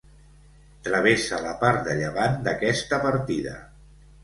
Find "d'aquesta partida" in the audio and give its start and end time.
2.49-3.57